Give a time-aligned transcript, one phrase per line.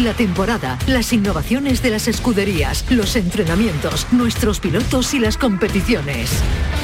[0.00, 6.30] la temporada, las innovaciones de las escuderías, los entrenamientos, nuestros pilotos y las competiciones.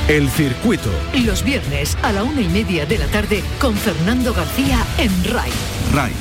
[0.08, 0.90] El circuito.
[1.24, 5.50] Los viernes a la una y media de la tarde con Fernando García en RAI.
[5.92, 6.12] RAI,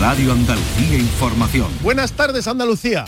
[0.00, 1.68] Radio Andalucía Información.
[1.82, 3.04] Buenas tardes Andalucía.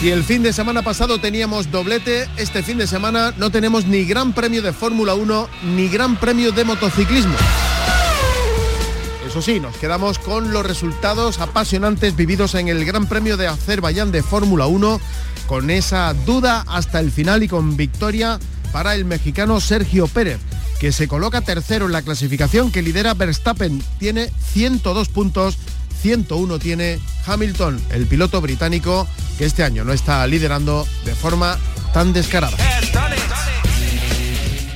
[0.00, 4.04] Si el fin de semana pasado teníamos doblete, este fin de semana no tenemos ni
[4.04, 7.34] Gran Premio de Fórmula 1 ni Gran Premio de motociclismo.
[9.36, 14.10] Eso sí, nos quedamos con los resultados apasionantes vividos en el Gran Premio de Azerbaiyán
[14.10, 14.98] de Fórmula 1,
[15.46, 18.40] con esa duda hasta el final y con victoria
[18.72, 20.40] para el mexicano Sergio Pérez,
[20.80, 23.84] que se coloca tercero en la clasificación que lidera Verstappen.
[23.98, 25.58] Tiene 102 puntos
[26.00, 31.58] 101 tiene Hamilton, el piloto británico que este año no está liderando de forma
[31.92, 32.56] tan descarada.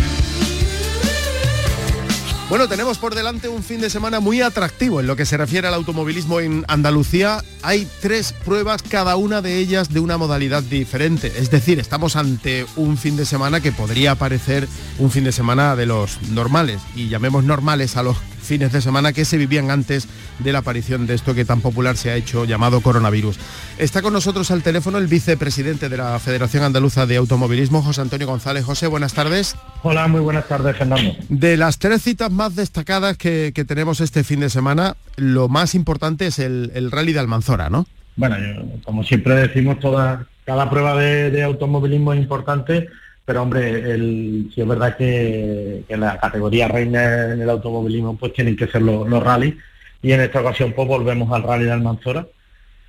[2.50, 5.68] Bueno, tenemos por delante un fin de semana muy atractivo en lo que se refiere
[5.68, 7.44] al automovilismo en Andalucía.
[7.62, 11.34] Hay tres pruebas, cada una de ellas de una modalidad diferente.
[11.36, 15.76] Es decir, estamos ante un fin de semana que podría parecer un fin de semana
[15.76, 16.80] de los normales.
[16.96, 20.08] Y llamemos normales a los fines de semana que se vivían antes
[20.40, 23.40] de la aparición de esto que tan popular se ha hecho llamado coronavirus.
[23.78, 28.28] Está con nosotros al teléfono el vicepresidente de la Federación Andaluza de Automovilismo, José Antonio
[28.28, 28.66] González.
[28.66, 29.56] José, buenas tardes.
[29.84, 31.16] Hola, muy buenas tardes, Fernando.
[31.30, 36.28] De las tres citas más destacadas que, tenemos este fin de semana, lo más importante
[36.28, 37.86] es el, rally de Almanzora, ¿no?
[38.16, 38.36] Bueno,
[38.84, 42.88] como siempre decimos, toda, cada prueba de automovilismo es importante
[43.28, 48.56] pero hombre, el, si es verdad que, la categoría reina en el automovilismo pues tienen
[48.56, 49.56] que ser los, los rallies
[50.02, 52.26] y en esta ocasión pues volvemos al rally de Almanzora,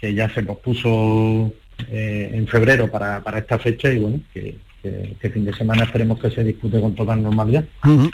[0.01, 1.53] que ya se pospuso
[1.91, 6.31] eh, en febrero para, esta fecha y bueno, que, este fin de semana esperemos que
[6.31, 7.65] se dispute con toda normalidad.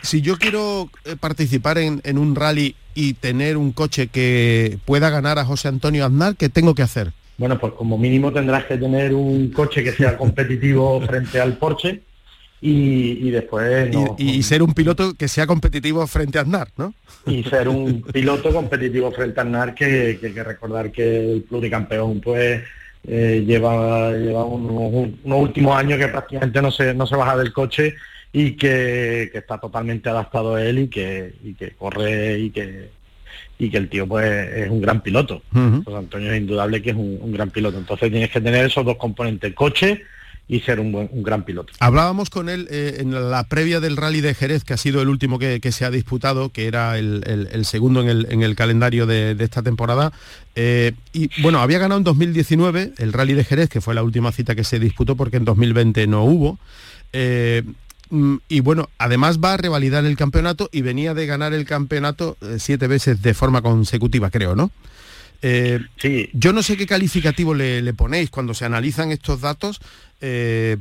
[0.03, 5.11] Si yo quiero eh, participar en, en, un rally y tener un coche que pueda
[5.11, 7.12] ganar a José Antonio Aznar, ¿qué tengo que hacer?
[7.37, 12.01] Bueno, pues como mínimo tendrás que tener un coche que sea competitivo frente al Porsche
[12.60, 13.91] y, después...
[14.16, 16.94] y, ser un piloto que sea competitivo frente a Aznar, ¿no?
[17.26, 22.22] Y ser un piloto competitivo frente a Aznar, que, hay que recordar que el pluricampeón
[22.22, 22.62] pues
[23.06, 27.97] eh, lleva, lleva unos, últimos años que prácticamente no se, no se baja del coche
[28.32, 33.04] y que, está totalmente adaptado a él y que, que corre y que
[33.56, 35.43] y que el tío pues es un gran piloto.
[35.53, 37.78] Pues Antonio es indudable que es un, un, gran piloto.
[37.78, 40.03] Entonces tienes que tener esos dos componentes, coche
[40.47, 41.72] y ser un, buen, un gran piloto.
[41.81, 45.09] Hablábamos con él eh, en la previa del rally de Jerez, que ha sido el
[45.09, 49.37] último que, se ha disputado, que era el, segundo en el, en el calendario de,
[49.38, 50.12] esta temporada.
[50.55, 54.32] Eh, y bueno, había ganado en 2019 el rally de Jerez, que fue la última
[54.32, 56.59] cita que se disputó porque en 2020 no hubo.
[57.15, 57.62] Eh,
[58.11, 62.37] mm, y bueno, además va a revalidar el campeonato y venía de ganar el campeonato
[62.59, 64.71] siete veces de forma consecutiva, creo, ¿no?
[65.99, 66.31] Sí.
[66.32, 69.81] Yo no sé qué calificativo le, le, ponéis cuando se analizan estos datos,
[70.21, 70.77] eh,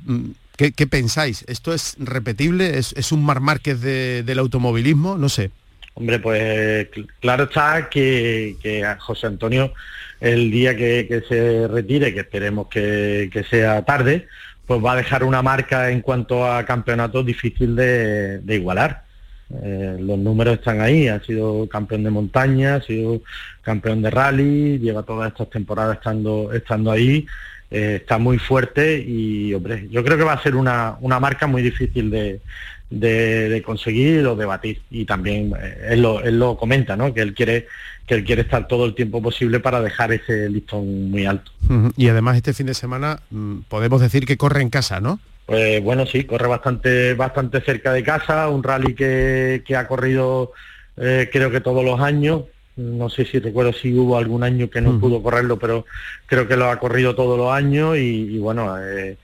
[0.56, 1.44] ¿qué, pensáis?
[1.47, 2.78] ¿Esto es repetible?
[2.78, 5.18] ¿Es, un Mar Márquez del automovilismo?
[5.18, 5.51] No sé.
[5.96, 6.88] Hombre, pues
[7.19, 9.74] claro está que, a José Antonio
[10.19, 14.28] el día que, se retire, que esperemos que, sea tarde,
[14.66, 19.03] pues va a dejar una marca en cuanto a campeonatos difícil de, igualar.
[19.62, 23.22] Eh, los números están ahí, ha sido campeón de montaña, ha sido
[23.62, 27.25] campeón de rally, lleva todas estas temporadas estando, estando ahí
[27.74, 31.63] eh, está muy fuerte y, hombre, yo creo que va a ser una, marca muy
[31.63, 32.40] difícil de,
[32.92, 34.81] de, conseguir o de batir.
[34.92, 37.12] Y también eh, él, lo, él lo comenta, ¿no?
[37.16, 37.68] Que él quiere
[38.06, 41.51] que él quiere estar todo el tiempo posible para dejar ese listón muy alto.
[41.96, 45.19] Y además este fin de semana mm, podemos decir que corre en casa, ¿no?
[45.45, 50.54] Pues bueno, sí, corre bastante, bastante cerca de casa, un rally que, ha corrido
[50.98, 52.44] eh, creo que todos los años,
[52.78, 55.86] no sé si recuerdo si hubo algún año que no pudo correrlo, pero
[56.28, 59.18] creo que lo ha corrido todos los años y, bueno, eh,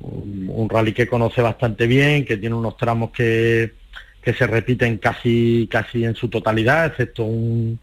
[0.00, 3.74] un, rally que conoce bastante bien, que tiene unos tramos que,
[4.22, 7.78] que se repiten casi, casi en su totalidad, excepto un,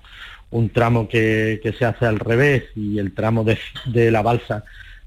[0.49, 4.63] un tramo que, se hace al revés y el tramo de, de la balsa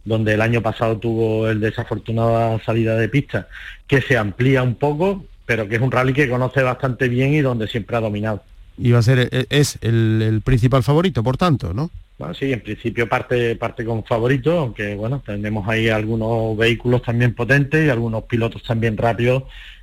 [0.07, 3.49] donde el año pasado tuvo el desafortunada salida de pista,
[3.87, 7.41] que se amplía un poco, pero que es un rally que conoce bastante bien y
[7.41, 8.43] donde siempre ha dominado.
[8.79, 11.91] Y va a ser, e, es el, principal favorito, por tanto, ¿no?
[12.19, 17.35] Bueno, sí, en principio parte, parte con favorito, aunque bueno, tenemos ahí algunos vehículos también
[17.35, 19.43] potentes y algunos pilotos también rápidos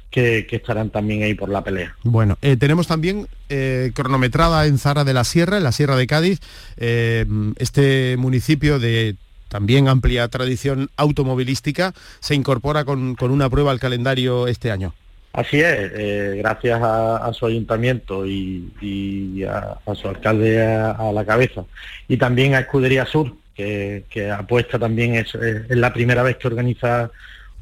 [0.10, 1.96] que, estarán también ahí por la pelea.
[2.04, 6.08] Bueno, eh, tenemos también eh, cronometrada en Zara de la Sierra, en la Sierra de
[6.08, 6.40] Cádiz,
[6.78, 7.26] eh,
[7.58, 9.16] este municipio de
[9.54, 14.96] también amplia tradición automovilística, se incorpora con, una prueba al calendario este año.
[15.32, 21.66] Así es, gracias a, su ayuntamiento y, a, su alcalde a, la cabeza.
[22.08, 25.38] Y también a Escudería Sur, que, apuesta también, es,
[25.70, 27.12] la primera vez que organiza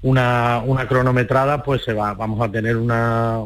[0.02, 3.42] una, cronometrada, pues se va, vamos a tener una,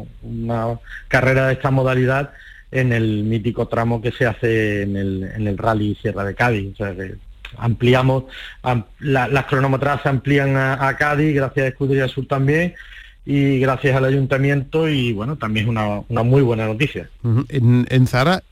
[1.08, 2.30] carrera de esta modalidad
[2.70, 6.74] en el mítico tramo que se hace en el, en el Rally Sierra de Cádiz.
[6.74, 7.25] O sea que
[7.58, 8.24] ampliamos,
[9.00, 12.74] las cronometradas se amplían a, Cádiz, gracias a Escudería Sur también,
[13.24, 17.08] y gracias al ayuntamiento, y bueno, también es una, una muy buena noticia.
[17.48, 18.42] en, en Zara,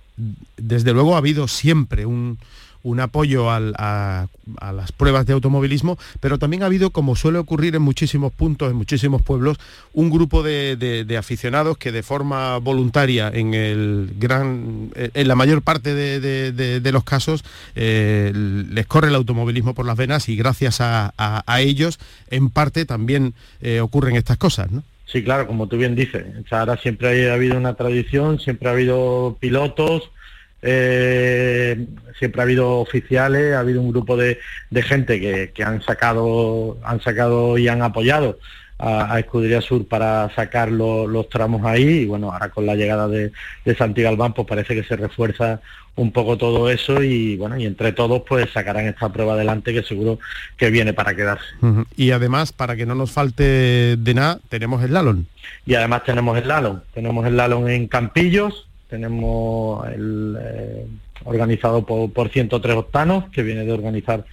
[0.56, 2.38] desde luego ha habido siempre un
[2.84, 7.82] un apoyo a, las pruebas de automovilismo, pero también ha habido, como suele ocurrir en
[7.82, 9.58] muchísimos puntos, en muchísimos pueblos,
[9.92, 15.94] un grupo de, aficionados que de forma voluntaria, en el gran, en la mayor parte
[15.94, 17.42] de, los casos,
[17.74, 21.12] eh, les corre el automovilismo por las venas y gracias a,
[21.58, 21.98] ellos,
[22.28, 23.32] en parte también
[23.62, 24.82] eh, ocurren estas cosas, ¿no?
[25.06, 29.36] Sí, claro, como tú bien dices, ahora siempre ha habido una tradición, siempre ha habido
[29.38, 30.10] pilotos,
[30.64, 31.86] eh,
[32.18, 34.38] siempre ha habido oficiales, ha habido un grupo de,
[34.82, 35.20] gente
[35.52, 38.38] que, han sacado, han sacado y han apoyado
[38.78, 43.30] a, Escudería Sur para sacar los tramos ahí y bueno, ahora con la llegada de,
[43.64, 45.60] de Santi Galván pues parece que se refuerza
[45.96, 49.82] un poco todo eso y bueno, y entre todos pues sacarán esta prueba adelante que
[49.82, 50.18] seguro
[50.56, 51.44] que viene para quedarse.
[51.96, 55.26] Y además, para que no nos falte de nada, tenemos el Lalon.
[55.66, 60.86] Y además tenemos el Lalon, tenemos el Lalon en Campillos, tenemos el eh,
[61.24, 64.24] organizado por, 103 octanos, que viene de organizar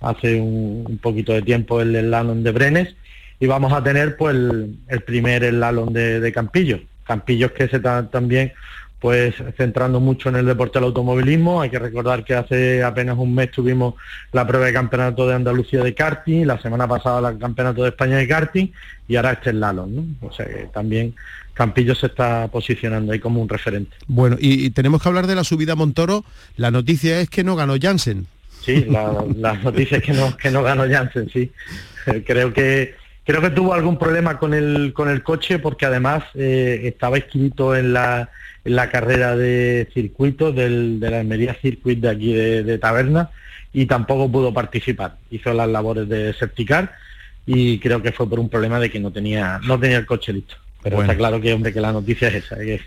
[0.00, 2.96] hace un, poquito de tiempo el slalom de Brenes,
[3.38, 6.80] y vamos a tener pues el, primer slalom de, de Campillos.
[7.04, 8.52] Campillos que se está también
[9.00, 11.62] pues centrando mucho en el deporte del automovilismo.
[11.62, 13.94] Hay que recordar que hace apenas un mes tuvimos
[14.32, 18.16] la prueba de campeonato de Andalucía de karting, la semana pasada el campeonato de España
[18.18, 18.68] de karting
[19.08, 20.28] y ahora este es Lalon, ¿no?
[20.28, 21.14] O sea que también
[21.54, 23.96] Campillo se está posicionando ahí como un referente.
[24.06, 26.24] Bueno, y, tenemos que hablar de la subida a Montoro.
[26.56, 28.26] La noticia es que no ganó Jansen.
[28.62, 31.50] Sí, la, noticia es que no, que no ganó Jansen, sí.
[32.26, 32.94] creo que
[33.24, 37.76] creo que tuvo algún problema con el con el coche porque además eh, estaba escrito
[37.76, 38.30] en la
[38.64, 43.30] la carrera de circuito del, de la Almería Circuit de aquí de, Taberna
[43.72, 45.16] y tampoco pudo participar.
[45.30, 46.92] Hizo las labores de septicar
[47.46, 50.32] y creo que fue por un problema de que no tenía, no tenía el coche
[50.32, 50.56] listo.
[50.82, 52.80] Pero está claro que hombre que la noticia es esa, que,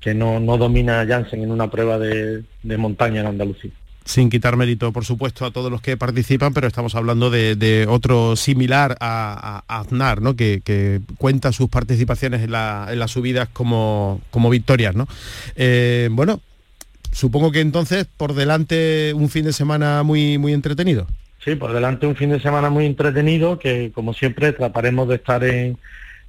[0.00, 2.44] que no, no domina Jansen en una prueba de
[2.76, 3.70] montaña en Andalucía
[4.08, 8.36] sin quitar mérito, por supuesto, a todos los que participan, pero estamos hablando de, otro
[8.36, 10.34] similar a, Aznar, ¿no?
[10.34, 14.94] Que, cuenta sus participaciones en, las subidas como, como victorias.
[14.94, 15.06] ¿no?
[15.56, 16.40] Eh, bueno,
[17.12, 21.06] supongo que entonces por delante un fin de semana muy, muy entretenido.
[21.44, 25.44] Sí, por delante un fin de semana muy entretenido, que como siempre trataremos de estar
[25.44, 25.76] en,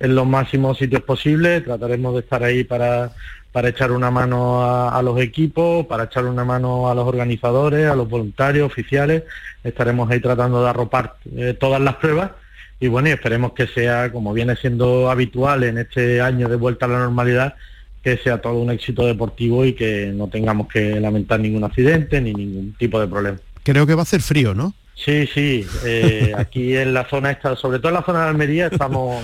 [0.02, 3.14] en los máximos sitios posibles, trataremos de estar ahí para
[3.52, 7.96] para echar una mano a, los equipos, para echar una mano a los organizadores, a
[7.96, 9.24] los voluntarios, oficiales.
[9.64, 12.32] Estaremos ahí tratando de arropar eh, todas las pruebas
[12.80, 16.86] y bueno, y esperemos que sea, como viene siendo habitual en este año de vuelta
[16.86, 17.56] a la normalidad,
[18.02, 22.34] que sea todo un éxito deportivo y que no tengamos que lamentar ningún accidente ni
[22.34, 23.38] ningún tipo de problema.
[23.64, 24.74] Creo que va a hacer frío, ¿no?
[25.04, 25.66] Sí, sí.
[25.86, 29.24] Eh, aquí en la zona esta, sobre todo en la zona de Almería, estamos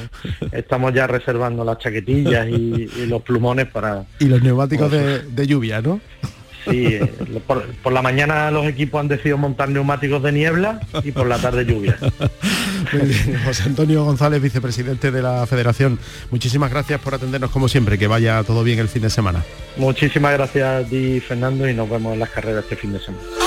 [0.51, 4.05] estamos ya reservando las chaquetillas y, los plumones para.
[4.19, 5.99] Y los neumáticos de, lluvia, ¿no?
[6.65, 7.13] Sí, eh,
[7.45, 11.65] por, la mañana los equipos han decidido montar neumáticos de niebla y por la tarde
[11.65, 11.97] lluvia.
[13.45, 15.99] José Antonio González, vicepresidente de la Federación,
[16.31, 19.43] muchísimas gracias por atendernos como siempre, que vaya todo bien el fin de semana.
[19.77, 23.44] Muchísimas gracias a ti, Fernando, y nos vemos en las carreras este fin de semana.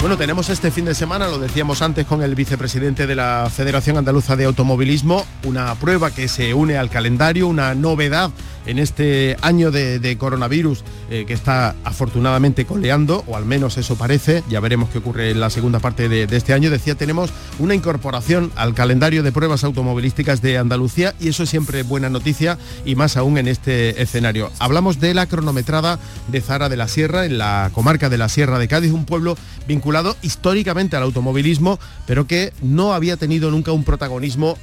[0.00, 3.96] Bueno, tenemos este fin de semana, lo decíamos antes con el vicepresidente de la Federación
[3.96, 8.30] Andaluza de Automovilismo, una prueba que se une al calendario, una novedad
[8.66, 14.42] en este año de, coronavirus eh, que está afortunadamente coleando, o al menos eso parece,
[14.48, 16.70] ya veremos qué ocurre en la segunda parte de, de, este año.
[16.70, 21.82] Decía, tenemos una incorporación al calendario de pruebas automovilísticas de Andalucía y eso es siempre
[21.82, 24.50] buena noticia y más aún en este escenario.
[24.58, 28.58] Hablamos de la cronometrada de Zara de la Sierra, en la comarca de la Sierra
[28.58, 33.84] de Cádiz, un pueblo vinculado históricamente al automovilismo, pero que no había tenido nunca un
[33.84, 34.56] protagonismo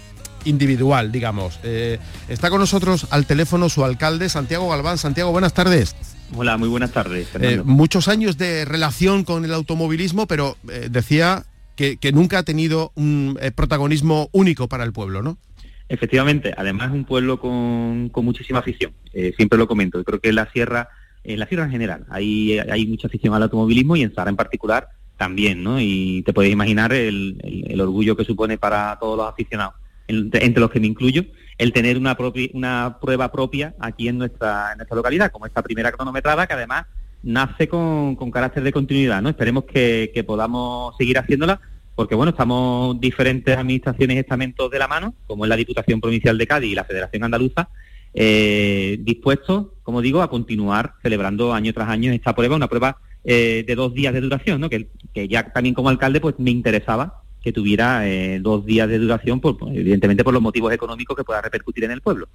[0.46, 1.60] individual, digamos.
[1.64, 4.98] Eh, está con nosotros al teléfono su alcalde, Santiago Galván.
[4.98, 5.96] Santiago, buenas tardes.
[6.36, 7.30] Hola, muy buenas tardes.
[7.40, 12.92] Eh, muchos años de relación con el automovilismo, pero eh, decía que, nunca ha tenido
[12.96, 15.38] un protagonismo único para el pueblo, ¿no?
[15.88, 18.92] Efectivamente, además es un pueblo con, muchísima afición.
[19.38, 20.04] siempre lo comento.
[20.04, 20.90] Creo que en la sierra,
[21.24, 24.36] en la sierra en general, hay, hay mucha afición al automovilismo y en Zara en
[24.36, 25.82] particular también, ¿no?
[25.82, 29.74] Y te puedes imaginar el, orgullo que supone para todos los aficionados,
[30.10, 31.24] entre los que me incluyo,
[31.58, 32.18] el tener una,
[32.54, 36.86] una prueba propia aquí en nuestra, en nuestra localidad, como esta primera cronometrada, que además
[37.22, 39.30] nace con, carácter de continuidad, ¿no?
[39.30, 41.60] Esperemos que, podamos seguir haciéndola,
[41.96, 46.38] porque bueno, estamos diferentes administraciones y estamentos de la mano, como es la Diputación Provincial
[46.38, 47.70] de Cádiz y la Federación Andaluza,
[48.14, 53.66] eh, dispuestos, como digo, a continuar celebrando año tras año esta prueba, una prueba eh,
[53.68, 54.70] de dos días de duración, ¿no?
[54.70, 54.88] Que,
[55.28, 59.58] ya también como alcalde pues me interesaba que tuviera eh, dos días de duración, por,
[59.74, 62.28] evidentemente por los motivos económicos que pueda repercutir en el pueblo.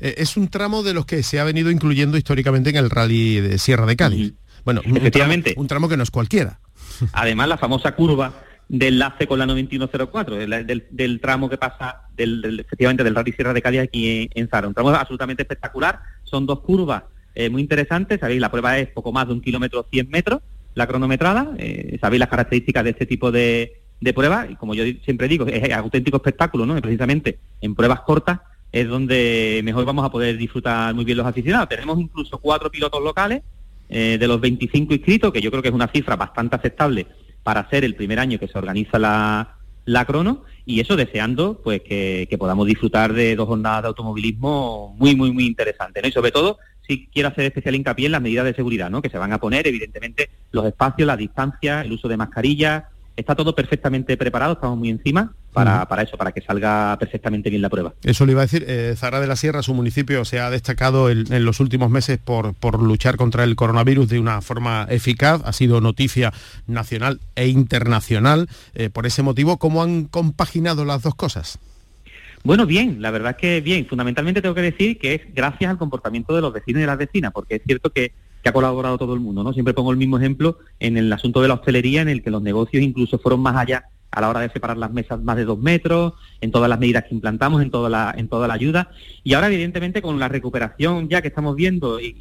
[0.00, 3.40] Eh, es un tramo de los que se ha venido incluyendo históricamente en el rally
[3.40, 4.34] de Sierra de Cádiz.
[4.64, 5.54] Bueno, efectivamente.
[5.56, 6.60] Un tramo, que no es cualquiera.
[7.12, 13.04] Además, la famosa curva de enlace con la 9104, del, tramo que pasa del, efectivamente
[13.04, 14.68] del rally Sierra de Cádiz aquí en Zara.
[14.68, 16.00] Un tramo absolutamente espectacular.
[16.24, 18.18] Son dos curvas eh, muy interesante.
[18.18, 20.40] Sabéis, la prueba es poco más de un kilómetro 100 metros,
[20.74, 21.52] la cronometrada.
[21.58, 25.46] Eh, sabéis las características de este tipo de, de pruebas y como yo siempre digo,
[25.46, 26.80] es auténtico espectáculo, ¿no?
[26.80, 31.68] Precisamente en pruebas cortas es donde mejor vamos a poder disfrutar muy bien los aficionados.
[31.68, 33.42] Tenemos incluso cuatro pilotos locales
[33.88, 37.06] eh, de los 25 inscritos, que yo creo que es una cifra bastante aceptable
[37.42, 41.82] para ser el primer año que se organiza la, la crono y eso deseando pues
[41.82, 46.08] que, que, podamos disfrutar de dos jornadas de automovilismo muy muy muy interesantes ¿no?
[46.08, 49.02] y sobre todo sí quiero hacer especial hincapié en las medidas de seguridad, ¿no?
[49.02, 52.84] Que se van a poner, evidentemente, los espacios, las distancias, el uso de mascarillas.
[53.16, 57.62] Está todo perfectamente preparado, estamos muy encima para, para eso, para que salga perfectamente bien
[57.62, 57.94] la prueba.
[58.02, 61.10] Eso le iba a decir, eh, Zara de la Sierra, su municipio, se ha destacado
[61.10, 65.52] en los últimos meses por, por luchar contra el coronavirus de una forma eficaz, ha
[65.52, 66.32] sido noticia
[66.66, 68.48] nacional e internacional.
[68.74, 71.58] Eh, por ese motivo, ¿cómo han compaginado las dos cosas?
[72.42, 73.86] Bueno, bien, la verdad es que bien.
[73.86, 77.32] Fundamentalmente tengo que decir que es gracias al comportamiento de los vecinos y las vecinas,
[77.32, 78.12] porque es cierto que,
[78.48, 79.52] ha colaborado todo el mundo, ¿no?
[79.52, 82.42] Siempre pongo el mismo ejemplo en el asunto de la hostelería, en el que los
[82.42, 85.58] negocios incluso fueron más allá a la hora de separar las mesas más de dos
[85.58, 88.90] metros, en todas las medidas que implantamos, en toda la, en toda la ayuda.
[89.22, 92.14] Y ahora, evidentemente, con la recuperación ya que estamos viendo y,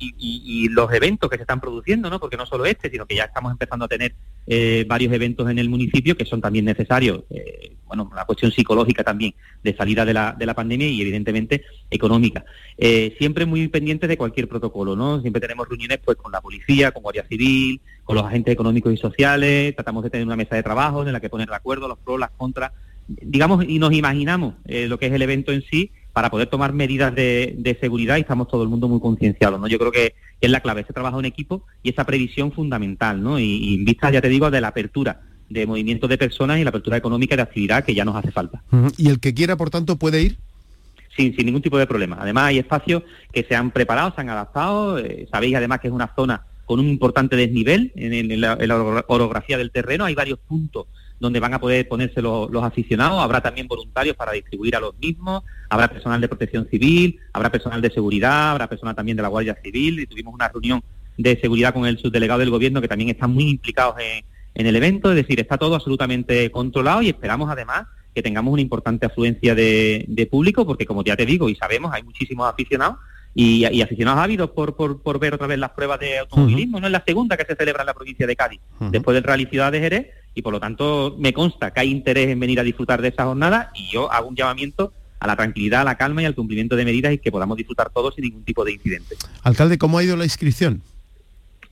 [0.70, 2.20] los eventos que se están produciendo, ¿no?
[2.20, 4.16] Porque no solo este, sino que ya estamos empezando a tener
[4.48, 7.24] eh, varios eventos en el municipio que son también necesarios.
[7.30, 11.64] Eh, bueno, una cuestión psicológica también de salida de la, de la pandemia y evidentemente
[11.92, 12.44] económica.
[12.76, 15.22] Eh, siempre muy pendientes de cualquier protocolo, ¿no?
[15.22, 18.98] Siempre tenemos reuniones pues con la policía, con Guardia Civil, con los agentes económicos y
[18.98, 21.98] sociales, tratamos de tener una mesa de trabajo en la que poner de acuerdo los
[22.00, 22.72] pros, las contras,
[23.08, 26.74] digamos, y nos imaginamos eh, lo que es el evento en sí para poder tomar
[26.74, 29.68] medidas de, seguridad y estamos todo el mundo muy concienciados, ¿no?
[29.68, 33.40] Yo creo que, es la clave, ese trabajo en equipo y esa previsión fundamental, ¿no?
[33.40, 36.64] Y, y en vista, ya te digo, de la apertura de movimiento de personas y
[36.64, 38.64] la apertura económica de actividad que ya nos hace falta.
[38.98, 40.38] ¿Y el que quiera, por tanto, puede ir?
[41.16, 42.18] Sin, sin ningún tipo de problema.
[42.20, 44.98] Además, hay espacios que se han preparado, se han adaptado.
[44.98, 48.58] Eh, sabéis, además, que es una zona con un importante desnivel en, la,
[49.08, 50.06] orografía del terreno.
[50.06, 50.88] Hay varios puntos
[51.24, 53.20] donde van a poder ponerse los, aficionados.
[53.20, 55.44] Habrá también voluntarios para distribuir a los mismos.
[55.70, 59.58] Habrá personal de protección civil, habrá personal de seguridad, habrá personal también de la Guardia
[59.64, 60.00] Civil.
[60.02, 60.84] Y tuvimos una reunión
[61.18, 64.26] de seguridad con el subdelegado del gobierno que también están muy implicados en,
[64.56, 68.62] en el evento, es decir, está todo absolutamente controlado y esperamos además que tengamos una
[68.62, 72.98] importante afluencia de, público, porque como ya te digo y sabemos, hay muchísimos aficionados
[73.36, 76.80] y, aficionados ávidos por, por, ver otra vez las pruebas de automovilismo.
[76.80, 78.60] No es la segunda que se celebra en la provincia de Cádiz,
[78.92, 82.30] después del Rally Ciudad de Jerez, y por lo tanto me consta que hay interés
[82.30, 85.82] en venir a disfrutar de esa jornada y yo hago un llamamiento a la tranquilidad,
[85.82, 88.44] a la calma y al cumplimiento de medidas y que podamos disfrutar todos sin ningún
[88.44, 89.16] tipo de incidente.
[89.44, 90.82] Alcalde, ¿cómo ha ido la inscripción?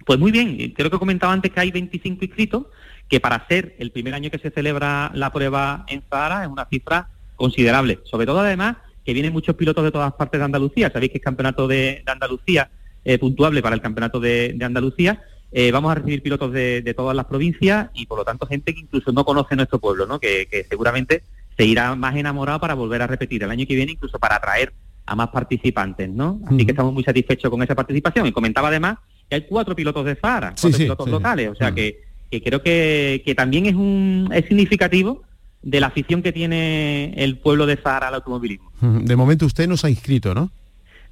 [0.05, 2.65] Pues muy bien, creo que comentaba antes que hay 25 inscritos,
[3.07, 6.65] que para ser el primer año que se celebra la prueba en Zahara es una
[6.65, 7.99] cifra considerable.
[8.05, 10.91] Sobre todo además que vienen muchos pilotos de todas partes de Andalucía.
[10.91, 12.69] Sabéis que es campeonato de, Andalucía
[13.03, 15.21] eh, puntuable para el campeonato de, Andalucía
[15.53, 18.79] eh, vamos a recibir pilotos de, todas las provincias y por lo tanto gente que
[18.79, 20.19] incluso no conoce nuestro pueblo, ¿no?
[20.19, 21.23] Que, seguramente
[21.57, 24.71] se irá más enamorado para volver a repetir el año que viene, incluso para atraer
[25.05, 26.39] a más participantes, ¿no?
[26.47, 28.25] Así que estamos muy satisfechos con esa participación.
[28.27, 31.99] Y comentaba además que hay cuatro pilotos de Zara, cuatro pilotos locales, o sea que,
[32.29, 35.23] creo que, que, también es un es significativo
[35.61, 38.71] de la afición que tiene el pueblo de Zara al automovilismo.
[38.81, 40.51] De momento usted nos ha inscrito, ¿no?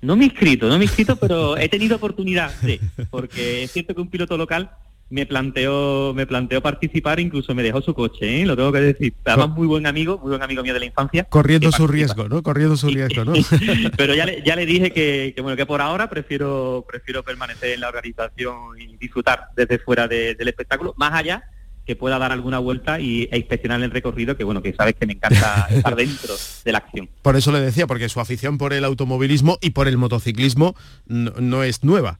[0.01, 2.79] No me he inscrito, no me he inscrito, pero he tenido oportunidad, sí,
[3.09, 4.71] porque es cierto que un piloto local
[5.09, 8.45] me planteó, me planteó participar, incluso me dejó su coche, ¿eh?
[8.45, 9.13] lo tengo que decir.
[9.25, 11.23] Además, muy buen amigo, muy buen amigo mío de la infancia.
[11.23, 12.43] Corriendo su riesgo, ¿no?
[12.43, 13.33] Corriendo su riesgo, ¿no?
[13.97, 17.81] Pero ya le, ya le dije que, bueno, que por ahora prefiero, prefiero permanecer en
[17.81, 21.43] la organización y disfrutar desde fuera del espectáculo, más allá
[21.89, 25.07] que pueda dar alguna vuelta y, e inspeccionar el recorrido, que bueno, que sabes que
[25.07, 27.09] me encanta estar dentro de la acción.
[27.23, 30.75] Por eso le decía, porque su afición por el automovilismo y por el motociclismo
[31.07, 32.19] no, es nueva.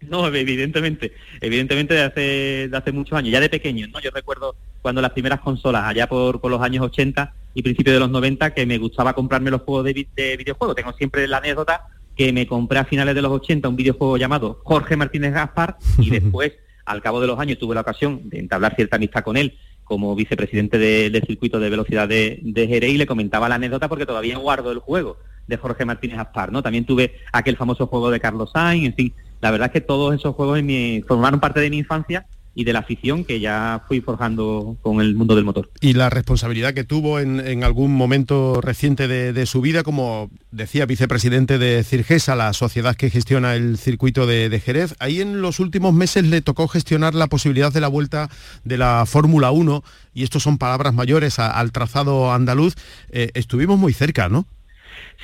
[0.00, 4.00] No, evidentemente, evidentemente de hace, de hace muchos años, ya de pequeño, ¿no?
[4.00, 8.00] Yo recuerdo cuando las primeras consolas, allá por, por los años 80 y principios de
[8.00, 10.76] los 90, que me gustaba comprarme los juegos de, de videojuegos.
[10.76, 14.62] Tengo siempre la anécdota que me compré a finales de los 80 un videojuego llamado
[14.64, 16.54] Jorge Martínez Gaspar y después
[16.88, 20.14] al cabo de los años tuve la ocasión de entablar cierta amistad con él como
[20.14, 24.36] vicepresidente del circuito de velocidad de, de Jerez y le comentaba la anécdota porque todavía
[24.36, 25.16] guardo el juego
[25.46, 26.62] de Jorge Martínez Aspar, ¿no?
[26.62, 30.14] También tuve aquel famoso juego de Carlos Sainz, en fin, la verdad es que todos
[30.14, 30.60] esos juegos
[31.06, 32.26] formaron parte de mi infancia
[32.58, 35.70] y de la afición que ya fui forjando con el mundo del motor.
[35.80, 41.58] Y la responsabilidad que tuvo en, algún momento reciente de, su vida, como decía, vicepresidente
[41.58, 44.96] de Cirgesa, la sociedad que gestiona el circuito de, Jerez.
[44.98, 48.28] Ahí en los últimos meses le tocó gestionar la posibilidad de la vuelta
[48.64, 52.74] de la Fórmula 1, y estos son palabras mayores al trazado andaluz.
[53.10, 54.48] Eh, estuvimos muy cerca, ¿no?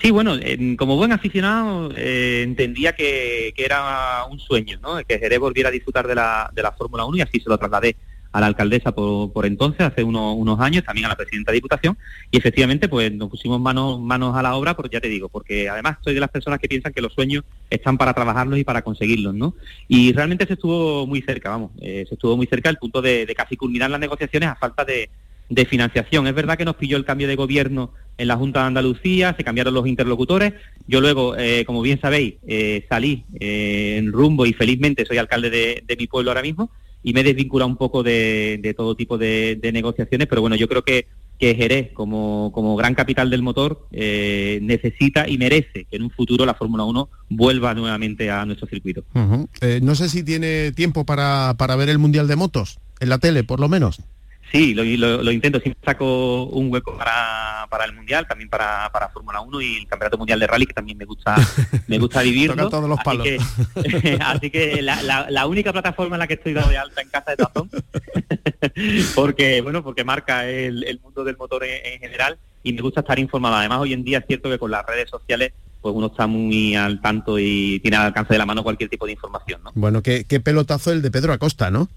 [0.03, 0.35] Sí, bueno,
[0.77, 4.97] como buen aficionado eh, entendía que, era un sueño, ¿no?
[5.05, 7.59] Que Jerez volviera a disfrutar de la, de la Fórmula 1 y así se lo
[7.59, 7.97] trasladé
[8.35, 11.97] a la alcaldesa por, entonces, hace unos años, también a la presidenta de Diputación,
[12.33, 15.69] y efectivamente pues nos pusimos manos, manos a la obra, porque ya te digo, porque
[15.69, 18.83] además soy de las personas que piensan que los sueños están para trabajarlos y para
[18.83, 19.55] conseguirlos, ¿no?
[19.87, 23.25] Y realmente se estuvo muy cerca, vamos, eh, se estuvo muy cerca al punto de,
[23.25, 25.09] de casi culminar las negociaciones a falta de,
[25.49, 26.27] de financiación.
[26.27, 29.45] Es verdad que nos pilló el cambio de gobierno en la Junta de Andalucía, se
[29.45, 30.55] cambiaron los interlocutores.
[30.87, 35.51] Yo luego, eh, como bien sabéis, eh, salí eh, en rumbo y felizmente soy alcalde
[35.51, 36.71] de, mi pueblo ahora mismo
[37.03, 40.83] y me he desvinculado un poco de, todo tipo de, negociaciones, pero bueno, yo creo
[40.83, 41.07] que,
[41.39, 46.47] que Jerez, como, como gran capital del motor, necesita y merece que en un futuro
[46.47, 49.05] la Fórmula 1 vuelva nuevamente a nuestro circuito.
[49.83, 53.45] no sé si tiene tiempo para, para ver el Mundial de Motos, en la tele
[53.45, 54.01] por lo menos.
[54.55, 54.85] Sí, lo,
[55.33, 59.79] intento, siempre saco un hueco para, para el Mundial, también para, para Fórmula 1 y
[59.79, 61.35] el Campeonato Mundial de Rally, que también me gusta
[61.89, 62.69] me gusta vivirlo.
[62.69, 63.27] todos los palos.
[64.21, 67.37] Así que, la, única plataforma en la que estoy dado de alta en casa de
[67.39, 67.69] Tazón,
[69.17, 73.57] porque bueno, porque marca el, mundo del motor en, general y me gusta estar informado.
[73.57, 76.77] Además, hoy en día es cierto que con las redes sociales pues uno está muy
[76.77, 79.65] al tanto y tiene al alcance de la mano cualquier tipo de información.
[79.65, 79.73] ¿no?
[79.75, 81.89] Bueno, qué, qué pelotazo el de Pedro Acosta, ¿no?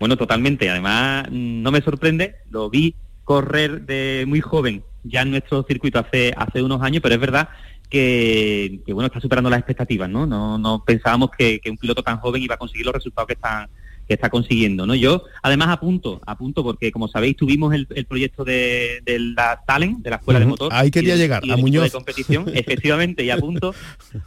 [0.00, 0.68] Bueno, totalmente.
[0.68, 6.32] Además, no me sorprende, lo vi correr de muy joven ya en nuestro circuito hace,
[6.36, 7.48] hace unos años, pero es verdad
[7.88, 10.26] que, bueno, está superando las expectativas, ¿no?
[10.26, 13.34] No, no pensábamos que, que, un piloto tan joven iba a conseguir los resultados que
[13.34, 13.68] están,
[14.10, 14.88] que está consiguiendo.
[14.88, 14.96] ¿no?
[14.96, 19.00] Yo además apunto, apunto porque como sabéis tuvimos el, proyecto de,
[19.36, 20.72] la Talent, de la Escuela de Motor.
[20.74, 21.84] Ahí quería llegar, a Muñoz.
[21.84, 23.72] De competición, efectivamente, y apunto,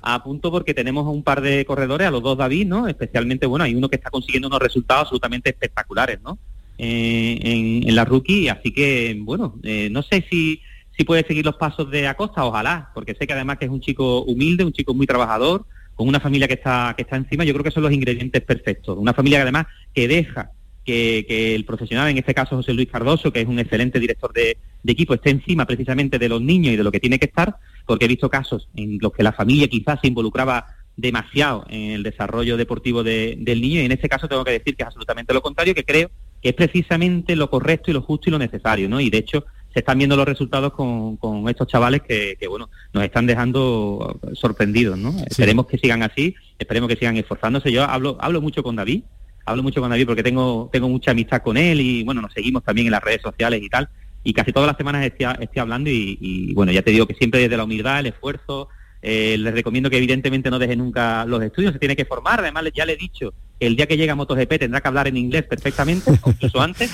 [0.02, 2.88] apunto porque tenemos un par de corredores, a los dos David, ¿no?
[2.88, 6.40] Especialmente, bueno, hay uno que está consiguiendo unos resultados absolutamente espectaculares, ¿no?
[6.78, 10.62] Eh, en, la rookie, así que, bueno, eh, no sé si
[10.96, 13.82] si puede seguir los pasos de Acosta, ojalá, porque sé que además que es un
[13.82, 15.66] chico humilde, un chico muy trabajador,
[15.96, 18.98] con una familia que está, que está encima, yo creo que son los ingredientes perfectos.
[18.98, 20.52] Una familia que además que deja
[20.84, 24.58] que, el profesional, en este caso José Luis Cardoso, que es un excelente director de,
[24.86, 28.06] equipo, esté encima precisamente de los niños y de lo que tiene que estar, porque
[28.06, 32.58] he visto casos en los que la familia quizás se involucraba demasiado en el desarrollo
[32.58, 35.74] deportivo del niño y en este caso tengo que decir que es absolutamente lo contrario,
[35.74, 39.00] que creo que es precisamente lo correcto y lo justo y lo necesario, ¿no?
[39.00, 43.04] Y de hecho se están viendo los resultados con, con estos chavales que, bueno, nos
[43.04, 45.16] están dejando sorprendidos, ¿no?
[45.26, 47.72] Esperemos que sigan así, esperemos que sigan esforzándose.
[47.72, 49.04] Yo hablo, hablo mucho con David,
[49.46, 52.64] hablo mucho con David porque tengo, tengo mucha amistad con él y bueno, nos seguimos
[52.64, 53.90] también en las redes sociales y tal.
[54.24, 57.42] Y casi todas las semanas estoy, estoy hablando y, bueno, ya te digo que siempre
[57.42, 58.70] desde la humildad, el esfuerzo,
[59.02, 62.40] eh, les recomiendo que evidentemente no dejen nunca los estudios, se tiene que formar.
[62.40, 65.18] Además, ya le he dicho que el día que llega MotoGP tendrá que hablar en
[65.18, 66.92] inglés perfectamente, incluso antes.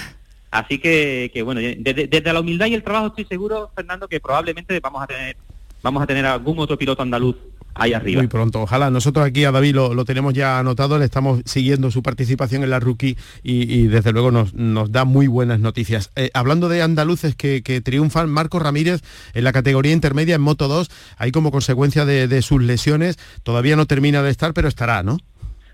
[0.52, 4.80] Así que, que bueno, desde, la humildad y el trabajo estoy seguro, Fernando, que probablemente
[4.80, 5.38] vamos a tener
[5.82, 7.36] vamos a tener algún otro piloto andaluz
[7.76, 8.22] ahí arriba.
[8.22, 8.90] Muy pronto, ojalá.
[8.90, 12.80] Nosotros aquí a David lo, tenemos ya anotado, le estamos siguiendo su participación en la
[12.80, 16.12] rookie y, desde luego nos, da muy buenas noticias.
[16.16, 19.02] Eh, hablando de andaluces que, triunfan, Marco Ramírez
[19.34, 23.86] en la categoría intermedia en Moto 2, ahí como consecuencia de, sus lesiones, todavía no
[23.86, 25.18] termina de estar, pero estará, ¿no?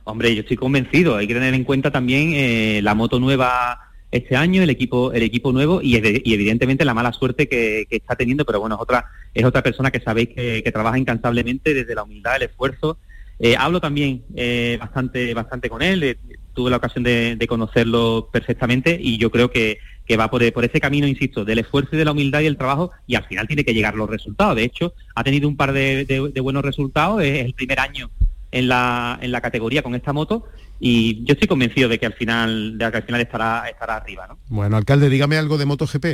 [0.04, 3.85] Hombre, yo estoy convencido, hay que tener en cuenta también eh, la moto nueva
[4.16, 8.46] este año, el equipo, el equipo nuevo y, evidentemente la mala suerte que, está teniendo,
[8.46, 12.38] pero bueno, es otra, es otra persona que sabéis que, trabaja incansablemente desde la humildad,
[12.38, 12.98] el esfuerzo.
[13.40, 16.18] Eh, hablo también eh, bastante, bastante con él, eh,
[16.54, 19.80] tuve la ocasión de, conocerlo perfectamente y yo creo que,
[20.18, 23.16] va por, ese camino, insisto, del esfuerzo y de la humildad y el trabajo y
[23.16, 24.56] al final tiene que llegar los resultados.
[24.56, 28.10] De hecho, ha tenido un par de, buenos resultados, es el primer año
[28.52, 30.46] en la, en la categoría con esta moto
[30.80, 34.28] y yo estoy convencido de que al final de que al final estará estará arriba
[34.28, 34.38] ¿no?
[34.48, 36.06] bueno alcalde dígame algo de MotoGP.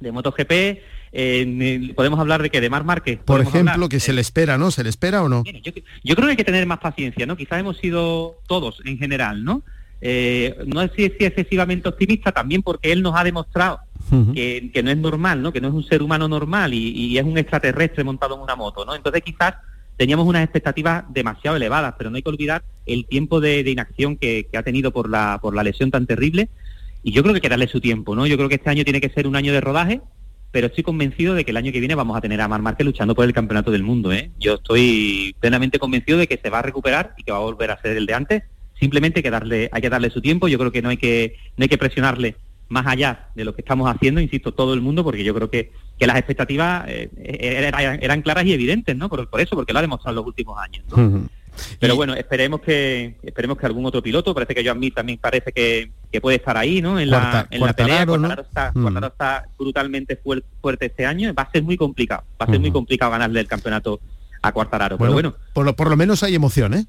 [0.00, 0.52] De MotoGP
[1.10, 4.70] eh, podemos hablar de que de Mar Márquez por ejemplo que se le espera no
[4.70, 7.60] se le espera o no yo, creo que hay que tener más paciencia no quizás
[7.60, 9.62] hemos sido todos en general no
[10.00, 13.80] eh, no es si excesivamente optimista también porque él nos ha demostrado
[14.34, 17.24] que, no es normal no que no es un ser humano normal y, y es
[17.24, 19.54] un extraterrestre montado en una moto no entonces quizás
[19.98, 24.48] teníamos unas expectativas demasiado elevadas, pero no hay que olvidar el tiempo de, inacción que,
[24.56, 26.48] ha tenido por la, por la lesión tan terrible.
[27.02, 28.26] Y yo creo que hay que darle su tiempo, ¿no?
[28.26, 30.00] Yo creo que este año tiene que ser un año de rodaje,
[30.52, 32.86] pero estoy convencido de que el año que viene vamos a tener a Mar Márquez
[32.86, 34.30] luchando por el campeonato del mundo, ¿eh?
[34.38, 37.72] Yo estoy plenamente convencido de que se va a recuperar y que va a volver
[37.72, 38.42] a ser el de antes.
[38.78, 40.46] Simplemente hay que darle, hay que darle su tiempo.
[40.46, 42.36] Yo creo que no hay que, no hay que presionarle
[42.68, 45.72] más allá de lo que estamos haciendo, insisto, todo el mundo, porque yo creo que,
[45.98, 47.10] que las expectativas eh,
[48.00, 49.08] eran, claras y evidentes, ¿no?
[49.08, 50.84] Por, eso, porque lo ha demostrado en los últimos años,
[51.80, 55.18] Pero bueno, esperemos que esperemos que algún otro piloto, parece que yo a mí también
[55.18, 57.00] parece que, puede estar ahí, ¿no?
[57.00, 58.32] En la, en la pelea, ¿no?
[58.32, 58.72] está,
[59.06, 60.20] está, brutalmente
[60.60, 63.48] fuerte este año, va a ser muy complicado, va a ser muy complicado ganarle el
[63.48, 64.00] campeonato
[64.40, 64.98] a Cuartararo.
[64.98, 66.86] Pero bueno, por lo, por lo menos hay emoción, ¿eh?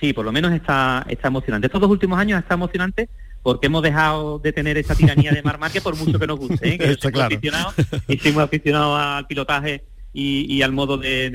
[0.00, 1.66] Sí, por lo menos está, está emocionante.
[1.66, 3.08] Estos dos últimos años está emocionante
[3.42, 6.74] porque hemos dejado de tener esa tiranía de Mar Márquez por mucho que nos guste,
[6.74, 6.78] ¿eh?
[6.78, 7.34] que Está claro.
[7.34, 7.74] aficionados,
[8.08, 11.30] y somos aficionados al pilotaje y, al modo de,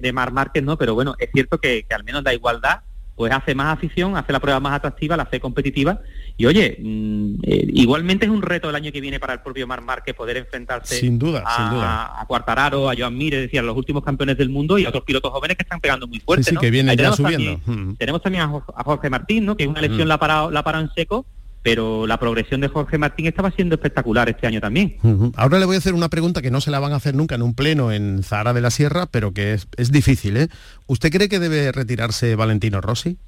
[0.00, 0.78] de, Mar Márquez, ¿no?
[0.78, 2.80] Pero bueno, es cierto que, al menos la igualdad
[3.16, 6.00] pues hace más afición, hace la prueba más atractiva, la hace competitiva.
[6.38, 9.66] Y oye, mm, eh, igualmente es un reto el año que viene para el propio
[9.66, 12.18] Mar Márquez poder enfrentarse sin duda, a, sin duda.
[12.18, 14.88] a Cuartararo, a Joan Mir, es decir, a los últimos campeones del mundo y a
[14.88, 16.44] otros pilotos jóvenes que están pegando muy fuerte.
[16.44, 17.60] Sí, que vienen ya subiendo.
[17.98, 19.54] Tenemos también a, Jorge Martín, ¿no?
[19.54, 21.26] que una lesión la, ha la parado en seco
[21.62, 24.96] pero la progresión de Jorge Martín estaba siendo espectacular este año también.
[25.36, 27.34] Ahora le voy a hacer una pregunta que no se la van a hacer nunca
[27.34, 30.36] en un pleno en Zahara de la Sierra, pero que es, difícil.
[30.36, 30.48] ¿eh?
[30.86, 33.18] ¿Usted cree que debe retirarse Valentino Rossi?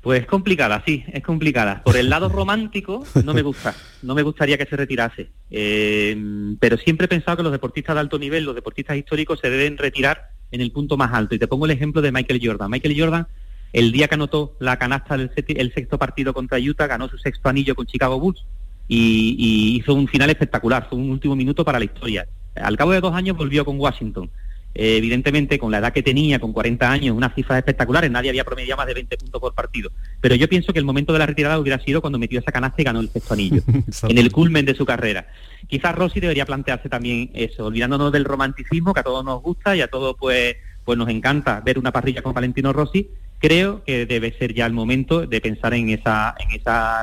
[0.00, 1.82] Pues es complicada, sí, es complicada.
[1.82, 5.30] Por el lado romántico no me gusta, no me gustaría que se retirase.
[5.50, 6.16] Eh,
[6.60, 9.78] pero siempre he pensado que los deportistas de alto nivel, los deportistas históricos, se deben
[9.78, 11.34] retirar en el punto más alto.
[11.34, 12.70] Y te pongo el ejemplo de Michael Jordan.
[12.70, 13.26] Michael Jordan
[13.74, 17.48] el día que anotó la canasta del el sexto partido contra Utah, ganó su sexto
[17.48, 18.46] anillo con Chicago Bulls
[18.86, 22.24] y, hizo un final espectacular, fue un último minuto para la historia.
[22.54, 24.30] Al cabo de dos años volvió con Washington.
[24.76, 28.44] Eh, evidentemente, con la edad que tenía, con 40 años, unas cifras espectaculares, nadie había
[28.44, 29.90] promediado más de 20 puntos por partido.
[30.20, 32.80] Pero yo pienso que el momento de la retirada hubiera sido cuando metió esa canasta
[32.80, 33.62] y ganó el sexto anillo,
[34.08, 35.26] en el culmen de su carrera.
[35.66, 39.80] Quizás Rossi debería plantearse también eso, olvidándonos del romanticismo que a todos nos gusta y
[39.80, 43.10] a todos pues, pues nos encanta ver una parrilla con Valentino Rossi,
[43.44, 46.34] creo que debe ser ya el momento de pensar en esa,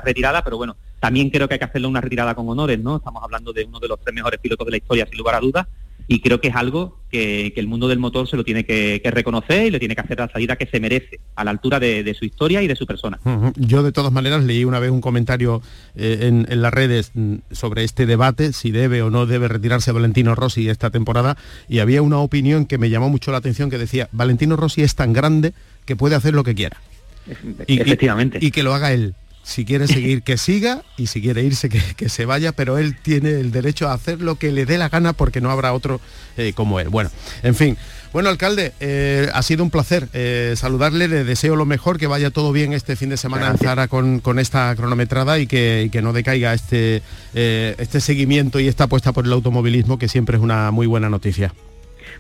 [0.04, 2.98] retirada, pero bueno, también creo que hay que hacerle una retirada con honores, ¿no?
[2.98, 5.40] Estamos hablando de uno de los tres mejores pilotos de la historia, sin lugar a
[5.40, 5.68] dudas,
[6.08, 9.68] y creo que es algo que, el mundo del motor se lo tiene que, reconocer
[9.68, 12.26] y le tiene que hacer la salida que se merece, a la altura de, su
[12.26, 13.20] historia y de su persona.
[13.56, 15.62] Yo de todas maneras leí una vez un comentario
[15.96, 19.92] eh, en, en, las redes mm, sobre este debate, si debe o no debe retirarse
[19.92, 21.38] Valentino Rossi esta temporada,
[21.68, 24.96] y había una opinión que me llamó mucho la atención que decía, Valentino Rossi es
[24.96, 25.54] tan grande
[25.86, 26.78] que puede hacer lo que quiera.
[27.68, 28.40] Efectivamente.
[28.42, 29.16] Y, que lo haga él.
[29.44, 33.32] Si quiere seguir, que siga, y si quiere irse, que, se vaya, pero él tiene
[33.32, 36.00] el derecho a hacer lo que le dé la gana porque no habrá otro
[36.38, 36.90] eh, como él.
[36.90, 37.10] Bueno,
[37.44, 37.78] en fin.
[38.14, 42.30] Bueno, alcalde, eh, ha sido un placer eh, saludarle, le deseo lo mejor, que vaya
[42.30, 46.12] todo bien este fin de semana en Zara con, esta cronometrada y que, que no
[46.12, 47.02] decaiga este,
[47.34, 51.54] este seguimiento y esta apuesta por el automovilismo, que siempre es una muy buena noticia.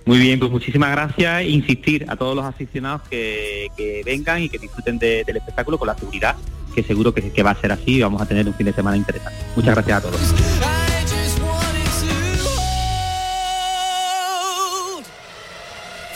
[0.05, 4.57] Muy bien, pues muchísimas gracias e insistir a todos los aficionados que, vengan y que
[4.57, 6.35] disfruten del espectáculo con la seguridad,
[6.73, 8.73] que seguro que, que va a ser así y vamos a tener un fin de
[8.73, 9.37] semana interesante.
[9.55, 10.21] Muchas gracias a todos.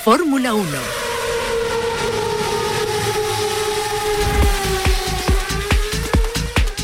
[0.03, 0.67] Fórmula 1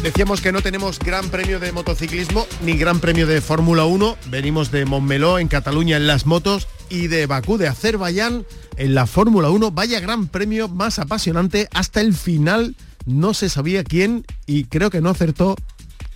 [0.02, 4.18] Decíamos que no tenemos gran premio de motociclismo ni gran premio de Fórmula 1.
[4.28, 9.08] Venimos de Montmeló, en Cataluña, en las motos y de Bakú de Azerbaiyán en la
[9.08, 9.72] Fórmula 1.
[9.72, 12.76] Vaya gran premio más apasionante hasta el final.
[13.06, 15.56] No se sabía quién y creo que no acertó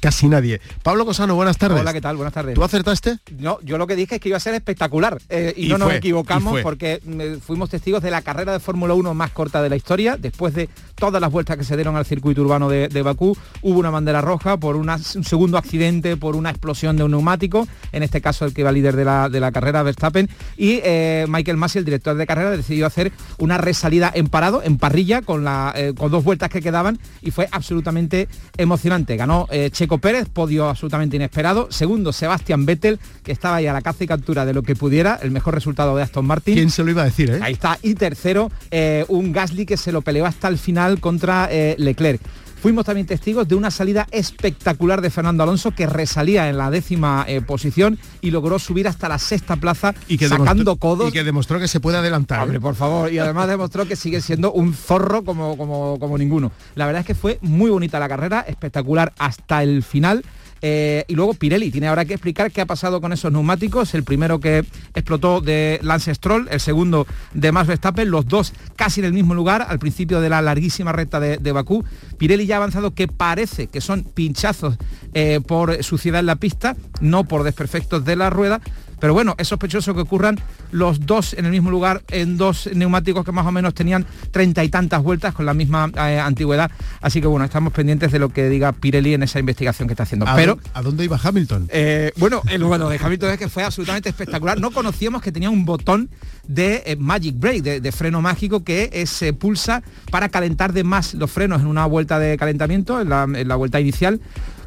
[0.02, 0.62] casi nadie.
[0.84, 1.80] Pablo Cosano, buenas tardes.
[1.80, 2.18] Hola, ¿qué tal?
[2.18, 2.54] Buenas tardes.
[2.54, 3.18] ¿Tú acertaste?
[3.40, 5.94] No, yo lo que dije es que iba a ser espectacular eh, y, no nos
[5.94, 9.78] equivocamos porque mm, fuimos testigos de la carrera de Fórmula 1 más corta de la
[9.78, 10.18] historia.
[10.18, 13.90] Después de todas las vueltas que se dieron al circuito urbano de, Bakú, hubo una
[13.90, 18.46] bandera roja por un segundo accidente, por una explosión de un neumático, en este caso
[18.46, 22.26] el que iba líder de la, carrera, Verstappen, y eh, Michael Masi, el director de
[22.26, 26.50] carrera, decidió hacer una resalida en parado, en parrilla, con, la, eh, con dos vueltas
[26.50, 28.28] que quedaban y fue absolutamente
[28.58, 29.16] emocionante.
[29.18, 31.68] Ganó Checo Pérez, podio absolutamente inesperado.
[31.72, 35.20] Segundo, Sebastián Vettel, que estaba ahí a la caza y captura de lo que pudiera,
[35.22, 36.56] el mejor resultado de Aston Martin.
[36.56, 37.40] ¿Quién se lo iba a decir, eh?
[37.42, 37.78] Ahí está.
[37.82, 42.22] Y tercero, eh, un Gasly que se lo peleó hasta el final contra eh, Leclerc.
[42.66, 47.24] Fuimos también testigos de una salida espectacular de Fernando Alonso que resalía en la décima
[47.28, 51.10] eh, posición y logró subir hasta la sexta plaza y que sacando codos.
[51.10, 52.42] Y que demostró que se puede adelantar.
[52.42, 53.14] Hombre, por favor.
[53.14, 56.52] Y además demostró que sigue siendo un zorro como, como, como ninguno.
[56.74, 60.24] La verdad es que fue muy bonita la carrera, espectacular hasta el final.
[60.68, 63.94] Eh, y luego Pirelli tiene ahora que explicar qué ha pasado con esos neumáticos.
[63.94, 69.00] El primero que explotó de Lance Stroll, el segundo de Max Verstappen, los dos casi
[69.02, 71.86] en el mismo lugar al principio de la larguísima recta de, Bakú.
[72.18, 74.76] Pirelli ya ha avanzado que parece que son pinchazos
[75.14, 78.60] eh, por suciedad en la pista, no por desperfectos de la rueda,
[79.00, 80.40] pero bueno, es sospechoso que ocurran
[80.72, 84.64] los dos en el mismo lugar en dos neumáticos que más o menos tenían treinta
[84.64, 86.72] y tantas vueltas con la misma eh, antigüedad.
[87.02, 90.04] Así que bueno, estamos pendientes de lo que diga Pirelli en esa investigación que está
[90.04, 90.28] haciendo.
[90.28, 91.68] ¿A Pero ¿A dónde iba Hamilton?
[91.72, 94.60] Eh, bueno, el bueno de Hamilton es que fue absolutamente espectacular.
[94.60, 96.10] No conocíamos que tenía un botón
[96.48, 101.32] de eh, Magic Brake, de, freno mágico que se pulsa para calentar de más los
[101.32, 103.10] frenos en una vuelta de calentamiento, en
[103.48, 104.20] la vuelta inicial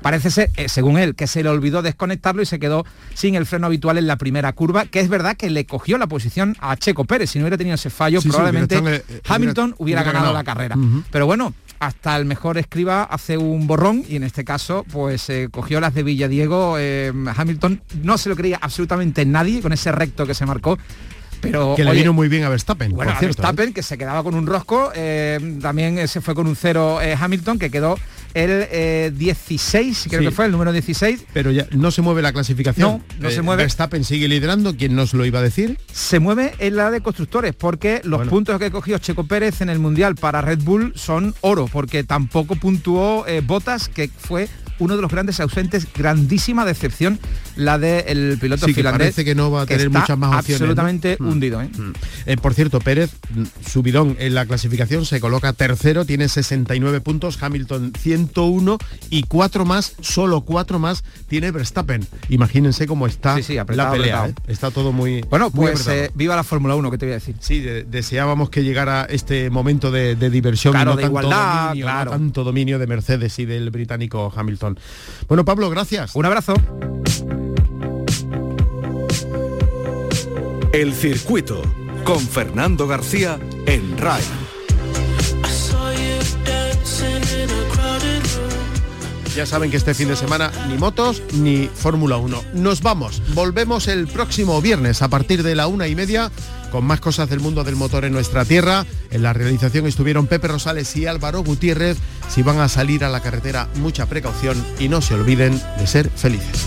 [0.03, 2.85] Parece ser, eh, según él, que se le olvidó desconectarlo y se quedó
[3.15, 6.07] sin el freno habitual en la primera curva, que es verdad que le cogió la
[6.07, 7.31] posición a Checo Pérez.
[7.31, 10.77] Si no hubiera tenido ese fallo, probablemente eh, Hamilton hubiera, ganado, la carrera.
[11.11, 15.49] Pero bueno, hasta el mejor escriba hace un borrón y en este caso pues eh,
[15.51, 16.77] cogió las de Villadiego
[17.37, 20.77] Hamilton no se lo creía absolutamente nadie con ese recto que se marcó
[21.41, 22.91] pero, que le vino muy bien a Verstappen.
[22.91, 24.91] Bueno, a Verstappen, que se quedaba con un rosco,
[25.63, 27.97] también se fue con un cero Hamilton, que quedó
[28.39, 31.25] el 16, eh, creo que fue el número 16.
[31.33, 32.89] Pero ya no se mueve la clasificación.
[32.89, 33.63] No, no se eh, mueve.
[33.63, 35.79] Verstappen sigue liderando, ¿quién nos lo iba a decir?
[35.93, 39.79] Se mueve en la de constructores, porque los puntos que cogió Checo Pérez en el
[39.79, 44.49] Mundial para Red Bull son oro, porque tampoco puntuó eh, Botas, que fue
[44.79, 47.19] uno de los grandes ausentes, grandísima decepción
[47.57, 49.09] la del piloto sí, finlandés.
[49.09, 50.63] parece que no va a tener muchas más opciones.
[50.63, 51.27] Absolutamente mm.
[51.27, 51.61] hundido.
[51.61, 51.69] ¿eh?
[51.77, 51.93] Mm.
[52.27, 52.37] ¿eh?
[52.37, 53.11] por cierto, Pérez,
[53.67, 57.93] subidón en la clasificación, se coloca tercero, tiene 69 puntos, Hamilton
[58.29, 58.79] 101
[59.11, 62.07] y cuatro más, solo cuatro más tiene Verstappen.
[62.29, 63.39] Imagínense cómo está
[63.69, 64.29] la pelea.
[64.29, 64.35] ¿eh?
[64.47, 67.37] Está todo muy Bueno, pues eh, viva la Fórmula 1, que te voy a decir.
[67.41, 72.11] Sí, deseábamos que llegara este momento de, diversión claro, de igualdad, claro.
[72.11, 74.79] tanto dominio de Mercedes y del británico Hamilton.
[75.29, 76.15] Bueno, Pablo, gracias.
[76.15, 76.55] Un abrazo.
[80.73, 81.63] El circuito
[82.05, 84.23] con Fernando García en RAI.
[89.39, 92.43] Ya saben que este fin de semana ni motos ni Fórmula 1.
[92.55, 93.23] Nos vamos.
[93.35, 96.33] Volvemos el próximo viernes a partir de la una y media
[96.73, 98.85] con más cosas del mundo del motor en nuestra tierra.
[99.13, 101.99] En la realización estuvieron Pepe Rosales y Álvaro Gutiérrez.
[102.29, 106.11] Si van a salir a la carretera, mucha precaución y no se olviden de ser
[106.11, 106.67] felices.